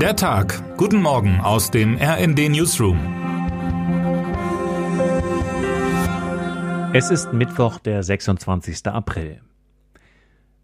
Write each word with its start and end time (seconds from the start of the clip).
Der 0.00 0.14
Tag. 0.14 0.76
Guten 0.76 1.00
Morgen 1.00 1.40
aus 1.40 1.70
dem 1.70 1.96
RND 1.96 2.50
Newsroom. 2.50 2.98
Es 6.92 7.10
ist 7.10 7.32
Mittwoch, 7.32 7.78
der 7.78 8.02
26. 8.02 8.88
April. 8.88 9.40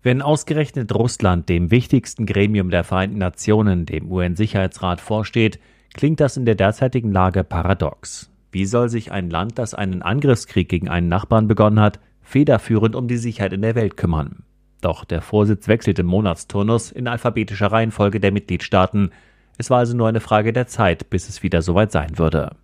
Wenn 0.02 0.20
ausgerechnet 0.20 0.94
Russland 0.94 1.48
dem 1.48 1.70
wichtigsten 1.70 2.26
Gremium 2.26 2.68
der 2.68 2.84
Vereinten 2.84 3.16
Nationen, 3.16 3.86
dem 3.86 4.12
UN-Sicherheitsrat, 4.12 5.00
vorsteht, 5.00 5.58
klingt 5.94 6.20
das 6.20 6.36
in 6.36 6.44
der 6.44 6.54
derzeitigen 6.54 7.10
Lage 7.10 7.42
paradox. 7.42 8.30
Wie 8.50 8.66
soll 8.66 8.90
sich 8.90 9.12
ein 9.12 9.30
Land, 9.30 9.58
das 9.58 9.72
einen 9.72 10.02
Angriffskrieg 10.02 10.68
gegen 10.68 10.90
einen 10.90 11.08
Nachbarn 11.08 11.48
begonnen 11.48 11.80
hat, 11.80 12.00
federführend 12.20 12.94
um 12.94 13.08
die 13.08 13.16
Sicherheit 13.16 13.54
in 13.54 13.62
der 13.62 13.76
Welt 13.76 13.96
kümmern? 13.96 14.44
Doch 14.82 15.04
der 15.04 15.22
Vorsitz 15.22 15.68
wechselt 15.68 16.00
im 16.00 16.06
Monatsturnus 16.06 16.90
in 16.90 17.06
alphabetischer 17.08 17.68
Reihenfolge 17.68 18.18
der 18.18 18.32
Mitgliedstaaten. 18.32 19.10
Es 19.56 19.70
war 19.70 19.78
also 19.78 19.96
nur 19.96 20.08
eine 20.08 20.20
Frage 20.20 20.52
der 20.52 20.66
Zeit, 20.66 21.08
bis 21.08 21.28
es 21.28 21.44
wieder 21.44 21.62
soweit 21.62 21.92
sein 21.92 22.18
würde. 22.18 22.56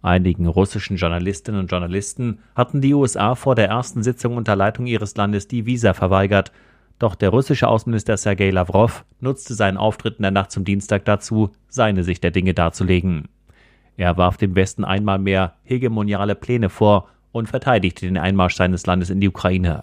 Einigen 0.00 0.46
russischen 0.46 0.96
Journalistinnen 0.96 1.60
und 1.60 1.70
Journalisten 1.70 2.38
hatten 2.54 2.80
die 2.80 2.94
USA 2.94 3.34
vor 3.34 3.54
der 3.54 3.68
ersten 3.68 4.02
Sitzung 4.02 4.36
unter 4.36 4.56
Leitung 4.56 4.86
ihres 4.86 5.14
Landes 5.16 5.46
die 5.46 5.66
Visa 5.66 5.92
verweigert. 5.92 6.52
Doch 6.98 7.14
der 7.14 7.28
russische 7.28 7.68
Außenminister 7.68 8.16
Sergei 8.16 8.50
Lavrov 8.50 9.04
nutzte 9.20 9.52
seinen 9.52 9.76
Auftritt 9.76 10.16
in 10.16 10.22
der 10.22 10.30
Nacht 10.30 10.52
zum 10.52 10.64
Dienstag 10.64 11.04
dazu, 11.04 11.50
seine 11.68 12.02
Sicht 12.02 12.24
der 12.24 12.30
Dinge 12.30 12.54
darzulegen. 12.54 13.28
Er 13.98 14.16
warf 14.16 14.38
dem 14.38 14.54
Westen 14.54 14.84
einmal 14.84 15.18
mehr 15.18 15.54
hegemoniale 15.64 16.34
Pläne 16.34 16.70
vor 16.70 17.08
und 17.32 17.50
verteidigte 17.50 18.06
den 18.06 18.16
Einmarsch 18.16 18.56
seines 18.56 18.86
Landes 18.86 19.10
in 19.10 19.20
die 19.20 19.28
Ukraine. 19.28 19.82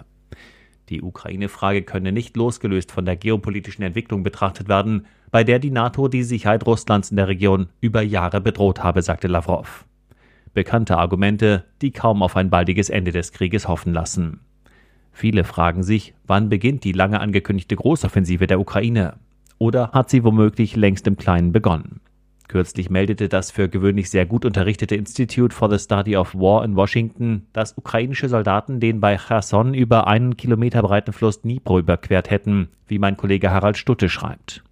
Die 0.90 1.02
Ukraine-Frage 1.02 1.84
könne 1.84 2.12
nicht 2.12 2.36
losgelöst 2.36 2.92
von 2.92 3.06
der 3.06 3.16
geopolitischen 3.16 3.84
Entwicklung 3.84 4.24
betrachtet 4.24 4.68
werden, 4.68 5.06
bei 5.32 5.44
der 5.44 5.60
die 5.60 5.72
NATO 5.72 6.08
die 6.08 6.24
Sicherheit 6.24 6.66
Russlands 6.66 7.10
in 7.10 7.18
der 7.18 7.28
Region 7.28 7.70
über 7.80 8.02
Jahre 8.02 8.42
bedroht 8.42 8.84
habe, 8.84 9.02
sagte 9.02 9.28
Lavrov. 9.28 9.86
Bekannte 10.54 10.98
Argumente, 10.98 11.64
die 11.82 11.92
kaum 11.92 12.22
auf 12.22 12.36
ein 12.36 12.50
baldiges 12.50 12.90
Ende 12.90 13.12
des 13.12 13.32
Krieges 13.32 13.68
hoffen 13.68 13.94
lassen. 13.94 14.42
Viele 15.12 15.44
fragen 15.44 15.84
sich, 15.84 16.14
wann 16.28 16.50
beginnt 16.50 16.84
die 16.84 16.92
lange 16.92 17.20
angekündigte 17.20 17.76
Großoffensive 17.76 18.48
der 18.48 18.60
Ukraine? 18.60 19.16
Oder 19.58 19.92
hat 19.92 20.10
sie 20.10 20.24
womöglich 20.24 20.76
längst 20.76 21.08
im 21.08 21.18
Kleinen 21.18 21.52
begonnen? 21.52 22.02
Kürzlich 22.48 22.90
meldete 22.90 23.30
das 23.30 23.52
für 23.52 23.70
gewöhnlich 23.70 24.10
sehr 24.10 24.26
gut 24.26 24.46
unterrichtete 24.46 24.96
Institute 24.96 25.56
for 25.56 25.70
the 25.70 25.80
Study 25.80 26.18
of 26.18 26.36
War 26.36 26.64
in 26.66 26.76
Washington, 26.76 27.48
dass 27.54 27.78
ukrainische 27.78 28.30
Soldaten 28.30 28.80
den 28.80 29.00
bei 29.00 29.18
Cherson 29.18 29.74
über 29.74 30.08
einen 30.08 30.38
Kilometer 30.38 30.82
breiten 30.82 31.14
Fluss 31.14 31.42
Dnipro 31.42 31.80
überquert 31.80 32.30
hätten, 32.30 32.70
wie 32.88 33.00
mein 33.00 33.18
Kollege 33.18 33.52
Harald 33.52 33.78
Stutte 33.78 34.10
schreibt. 34.10 34.64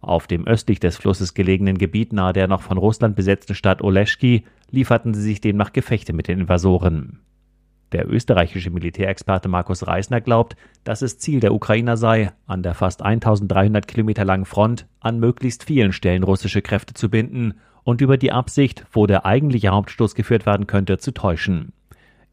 Auf 0.00 0.26
dem 0.26 0.46
östlich 0.48 0.80
des 0.80 0.96
Flusses 0.96 1.32
gelegenen 1.32 1.78
Gebiet 1.78 2.12
nahe 2.12 2.32
der 2.32 2.48
noch 2.48 2.62
von 2.62 2.76
Russland 2.76 3.14
besetzten 3.14 3.54
Stadt 3.54 3.82
Oleschki 3.82 4.44
lieferten 4.70 5.14
sie 5.14 5.22
sich 5.22 5.40
demnach 5.40 5.72
Gefechte 5.72 6.12
mit 6.12 6.26
den 6.26 6.40
Invasoren. 6.40 7.20
Der 7.92 8.10
österreichische 8.10 8.70
Militärexperte 8.70 9.48
Markus 9.48 9.86
Reisner 9.86 10.22
glaubt, 10.22 10.56
dass 10.82 11.02
es 11.02 11.18
Ziel 11.18 11.40
der 11.40 11.52
Ukrainer 11.52 11.98
sei, 11.98 12.32
an 12.46 12.62
der 12.62 12.74
fast 12.74 13.02
1300 13.02 13.86
Kilometer 13.86 14.24
langen 14.24 14.46
Front 14.46 14.86
an 15.00 15.20
möglichst 15.20 15.64
vielen 15.64 15.92
Stellen 15.92 16.22
russische 16.22 16.62
Kräfte 16.62 16.94
zu 16.94 17.10
binden 17.10 17.54
und 17.84 18.00
über 18.00 18.16
die 18.16 18.32
Absicht, 18.32 18.86
wo 18.92 19.06
der 19.06 19.26
eigentliche 19.26 19.68
Hauptstoß 19.68 20.14
geführt 20.14 20.46
werden 20.46 20.66
könnte, 20.66 20.96
zu 20.96 21.12
täuschen. 21.12 21.72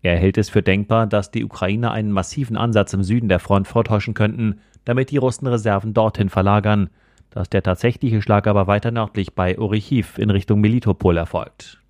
Er 0.02 0.18
hält 0.18 0.38
es 0.38 0.50
für 0.50 0.62
denkbar, 0.62 1.08
dass 1.08 1.32
die 1.32 1.44
Ukrainer 1.44 1.92
einen 1.92 2.12
massiven 2.12 2.56
Ansatz 2.56 2.94
im 2.94 3.04
Süden 3.04 3.28
der 3.28 3.40
Front 3.40 3.68
vortäuschen 3.68 4.14
könnten, 4.14 4.62
damit 4.86 5.12
die 5.12 5.18
Russen 5.18 5.48
Reserven 5.48 5.94
dorthin 5.94 6.30
verlagern, 6.30 6.90
dass 7.32 7.50
der 7.50 7.64
tatsächliche 7.64 8.22
Schlag 8.22 8.48
aber 8.48 8.68
weiter 8.68 8.92
nördlich 8.92 9.36
bei 9.36 9.60
Orichiv 9.60 10.18
in 10.18 10.30
Richtung 10.30 10.62
Melitopol 10.62 11.18
erfolgt. 11.18 11.82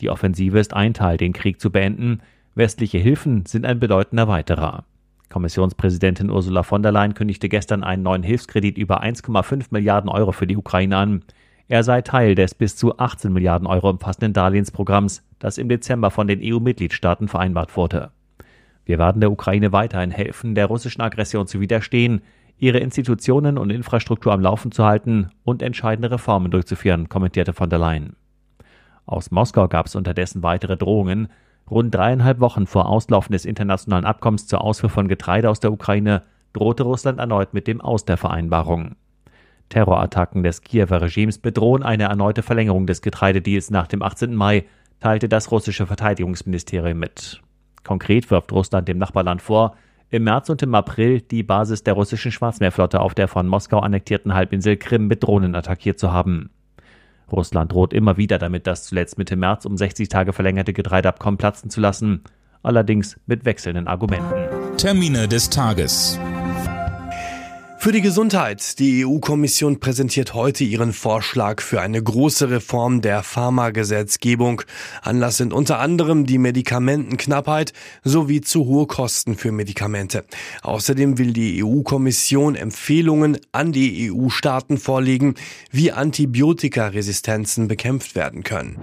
Die 0.00 0.10
Offensive 0.10 0.58
ist 0.58 0.74
ein 0.74 0.94
Teil, 0.94 1.16
den 1.16 1.32
Krieg 1.32 1.60
zu 1.60 1.72
beenden, 1.72 2.20
Westliche 2.56 2.96
Hilfen 2.96 3.44
sind 3.44 3.66
ein 3.66 3.78
bedeutender 3.78 4.28
weiterer. 4.28 4.84
Kommissionspräsidentin 5.28 6.30
Ursula 6.30 6.62
von 6.62 6.82
der 6.82 6.90
Leyen 6.90 7.12
kündigte 7.12 7.50
gestern 7.50 7.84
einen 7.84 8.02
neuen 8.02 8.22
Hilfskredit 8.22 8.78
über 8.78 9.02
1,5 9.02 9.66
Milliarden 9.72 10.08
Euro 10.08 10.32
für 10.32 10.46
die 10.46 10.56
Ukraine 10.56 10.96
an. 10.96 11.22
Er 11.68 11.84
sei 11.84 12.00
Teil 12.00 12.34
des 12.34 12.54
bis 12.54 12.74
zu 12.74 12.96
18 12.98 13.30
Milliarden 13.30 13.66
Euro 13.66 13.90
umfassenden 13.90 14.32
Darlehensprogramms, 14.32 15.22
das 15.38 15.58
im 15.58 15.68
Dezember 15.68 16.10
von 16.10 16.28
den 16.28 16.40
EU-Mitgliedstaaten 16.42 17.28
vereinbart 17.28 17.76
wurde. 17.76 18.10
Wir 18.86 18.98
werden 18.98 19.20
der 19.20 19.30
Ukraine 19.30 19.72
weiterhin 19.72 20.10
helfen, 20.10 20.54
der 20.54 20.64
russischen 20.64 21.02
Aggression 21.02 21.46
zu 21.46 21.60
widerstehen, 21.60 22.22
ihre 22.56 22.78
Institutionen 22.78 23.58
und 23.58 23.68
Infrastruktur 23.68 24.32
am 24.32 24.40
Laufen 24.40 24.72
zu 24.72 24.82
halten 24.82 25.28
und 25.44 25.60
entscheidende 25.60 26.10
Reformen 26.10 26.50
durchzuführen, 26.50 27.10
kommentierte 27.10 27.52
von 27.52 27.68
der 27.68 27.80
Leyen. 27.80 28.16
Aus 29.04 29.30
Moskau 29.30 29.68
gab 29.68 29.86
es 29.86 29.94
unterdessen 29.94 30.42
weitere 30.42 30.78
Drohungen, 30.78 31.28
Rund 31.70 31.94
dreieinhalb 31.94 32.40
Wochen 32.40 32.66
vor 32.66 32.88
Auslaufen 32.88 33.32
des 33.32 33.44
internationalen 33.44 34.04
Abkommens 34.04 34.46
zur 34.46 34.62
Ausfuhr 34.62 34.90
von 34.90 35.08
Getreide 35.08 35.50
aus 35.50 35.60
der 35.60 35.72
Ukraine 35.72 36.22
drohte 36.52 36.84
Russland 36.84 37.18
erneut 37.18 37.54
mit 37.54 37.66
dem 37.66 37.80
Aus 37.80 38.04
der 38.04 38.16
Vereinbarung. 38.16 38.94
Terrorattacken 39.68 40.44
des 40.44 40.62
Kiewer 40.62 41.02
Regimes 41.02 41.38
bedrohen 41.38 41.82
eine 41.82 42.04
erneute 42.04 42.42
Verlängerung 42.42 42.86
des 42.86 43.02
Getreidedeals 43.02 43.70
nach 43.70 43.88
dem 43.88 44.02
18. 44.02 44.34
Mai, 44.34 44.64
teilte 45.00 45.28
das 45.28 45.50
russische 45.50 45.86
Verteidigungsministerium 45.86 46.98
mit. 46.98 47.42
Konkret 47.84 48.30
wirft 48.30 48.52
Russland 48.52 48.88
dem 48.88 48.98
Nachbarland 48.98 49.42
vor, 49.42 49.76
im 50.08 50.24
März 50.24 50.48
und 50.50 50.62
im 50.62 50.74
April 50.74 51.20
die 51.20 51.42
Basis 51.42 51.82
der 51.82 51.94
russischen 51.94 52.30
Schwarzmeerflotte 52.30 53.00
auf 53.00 53.14
der 53.14 53.26
von 53.26 53.48
Moskau 53.48 53.80
annektierten 53.80 54.34
Halbinsel 54.34 54.76
Krim 54.76 55.08
mit 55.08 55.24
Drohnen 55.24 55.56
attackiert 55.56 55.98
zu 55.98 56.12
haben. 56.12 56.50
Russland 57.30 57.72
droht 57.72 57.92
immer 57.92 58.16
wieder 58.16 58.38
damit, 58.38 58.66
das 58.66 58.84
zuletzt 58.84 59.18
Mitte 59.18 59.36
März 59.36 59.64
um 59.64 59.76
60 59.76 60.08
Tage 60.08 60.32
verlängerte 60.32 60.72
Getreideabkommen 60.72 61.38
platzen 61.38 61.70
zu 61.70 61.80
lassen, 61.80 62.22
allerdings 62.62 63.18
mit 63.26 63.44
wechselnden 63.44 63.88
Argumenten. 63.88 64.76
Termine 64.76 65.28
des 65.28 65.50
Tages. 65.50 66.18
Für 67.78 67.92
die 67.92 68.00
Gesundheit. 68.00 68.78
Die 68.80 69.06
EU-Kommission 69.06 69.78
präsentiert 69.78 70.34
heute 70.34 70.64
ihren 70.64 70.92
Vorschlag 70.92 71.60
für 71.62 71.80
eine 71.80 72.02
große 72.02 72.50
Reform 72.50 73.00
der 73.00 73.22
Pharmagesetzgebung. 73.22 74.62
Anlass 75.02 75.36
sind 75.36 75.52
unter 75.52 75.78
anderem 75.78 76.26
die 76.26 76.38
Medikamentenknappheit 76.38 77.72
sowie 78.02 78.40
zu 78.40 78.66
hohe 78.66 78.86
Kosten 78.86 79.36
für 79.36 79.52
Medikamente. 79.52 80.24
Außerdem 80.62 81.18
will 81.18 81.32
die 81.32 81.62
EU-Kommission 81.62 82.56
Empfehlungen 82.56 83.38
an 83.52 83.72
die 83.72 84.10
EU-Staaten 84.10 84.78
vorlegen, 84.78 85.34
wie 85.70 85.92
Antibiotikaresistenzen 85.92 87.68
bekämpft 87.68 88.16
werden 88.16 88.42
können. 88.42 88.78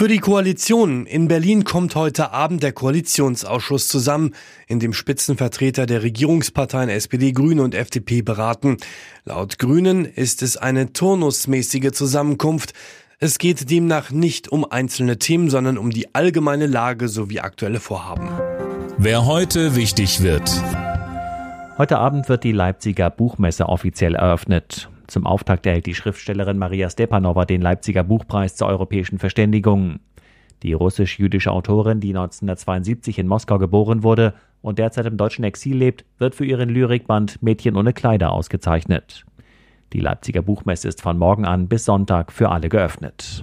Für 0.00 0.08
die 0.08 0.16
Koalition 0.16 1.04
in 1.04 1.28
Berlin 1.28 1.64
kommt 1.64 1.94
heute 1.94 2.32
Abend 2.32 2.62
der 2.62 2.72
Koalitionsausschuss 2.72 3.86
zusammen, 3.86 4.34
in 4.66 4.80
dem 4.80 4.94
Spitzenvertreter 4.94 5.84
der 5.84 6.02
Regierungsparteien 6.02 6.88
SPD, 6.88 7.32
Grüne 7.32 7.62
und 7.62 7.74
FDP 7.74 8.22
beraten. 8.22 8.78
Laut 9.26 9.58
Grünen 9.58 10.06
ist 10.06 10.40
es 10.40 10.56
eine 10.56 10.94
turnusmäßige 10.94 11.92
Zusammenkunft. 11.92 12.72
Es 13.18 13.36
geht 13.36 13.70
demnach 13.70 14.10
nicht 14.10 14.48
um 14.48 14.64
einzelne 14.64 15.18
Themen, 15.18 15.50
sondern 15.50 15.76
um 15.76 15.90
die 15.90 16.14
allgemeine 16.14 16.66
Lage 16.66 17.08
sowie 17.08 17.40
aktuelle 17.40 17.78
Vorhaben. 17.78 18.30
Wer 18.96 19.26
heute 19.26 19.76
wichtig 19.76 20.22
wird. 20.22 20.50
Heute 21.76 21.98
Abend 21.98 22.30
wird 22.30 22.44
die 22.44 22.52
Leipziger 22.52 23.10
Buchmesse 23.10 23.66
offiziell 23.68 24.14
eröffnet. 24.14 24.88
Zum 25.10 25.26
Auftakt 25.26 25.66
erhält 25.66 25.86
die 25.86 25.94
Schriftstellerin 25.94 26.56
Maria 26.56 26.88
Stepanova 26.88 27.44
den 27.44 27.60
Leipziger 27.60 28.04
Buchpreis 28.04 28.54
zur 28.54 28.68
europäischen 28.68 29.18
Verständigung. 29.18 29.98
Die 30.62 30.72
russisch-jüdische 30.72 31.50
Autorin, 31.50 31.98
die 31.98 32.10
1972 32.10 33.18
in 33.18 33.26
Moskau 33.26 33.58
geboren 33.58 34.04
wurde 34.04 34.34
und 34.62 34.78
derzeit 34.78 35.06
im 35.06 35.16
deutschen 35.16 35.42
Exil 35.42 35.76
lebt, 35.76 36.04
wird 36.18 36.36
für 36.36 36.44
ihren 36.44 36.68
Lyrikband 36.68 37.42
Mädchen 37.42 37.76
ohne 37.76 37.92
Kleider 37.92 38.30
ausgezeichnet. 38.30 39.24
Die 39.92 40.00
Leipziger 40.00 40.42
Buchmesse 40.42 40.86
ist 40.86 41.02
von 41.02 41.18
morgen 41.18 41.44
an 41.44 41.66
bis 41.66 41.86
Sonntag 41.86 42.30
für 42.30 42.50
alle 42.50 42.68
geöffnet. 42.68 43.42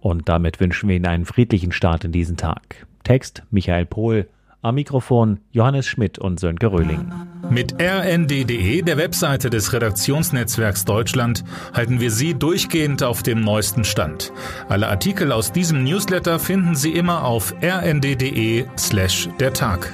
Und 0.00 0.30
damit 0.30 0.60
wünschen 0.60 0.88
wir 0.88 0.96
Ihnen 0.96 1.06
einen 1.06 1.26
friedlichen 1.26 1.72
Start 1.72 2.04
in 2.04 2.12
diesen 2.12 2.38
Tag. 2.38 2.86
Text 3.04 3.42
Michael 3.50 3.84
Pohl, 3.84 4.28
am 4.66 4.74
Mikrofon 4.74 5.40
Johannes 5.52 5.86
Schmidt 5.86 6.18
und 6.18 6.40
Sönke 6.40 6.70
Röhling. 6.70 7.12
Mit 7.50 7.80
rnd.de, 7.80 8.82
der 8.82 8.96
Webseite 8.96 9.50
des 9.50 9.72
Redaktionsnetzwerks 9.72 10.84
Deutschland, 10.84 11.44
halten 11.72 12.00
wir 12.00 12.10
Sie 12.10 12.34
durchgehend 12.34 13.02
auf 13.02 13.22
dem 13.22 13.40
neuesten 13.40 13.84
Stand. 13.84 14.32
Alle 14.68 14.88
Artikel 14.88 15.32
aus 15.32 15.52
diesem 15.52 15.84
Newsletter 15.84 16.38
finden 16.38 16.74
Sie 16.74 16.92
immer 16.92 17.24
auf 17.24 17.54
rnd.de 17.62 18.64
slash 18.76 19.28
der 19.38 19.52
Tag. 19.52 19.92